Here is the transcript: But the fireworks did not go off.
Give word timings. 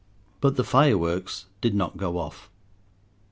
But 0.39 0.55
the 0.55 0.63
fireworks 0.63 1.45
did 1.61 1.75
not 1.75 1.95
go 1.97 2.17
off. 2.17 2.49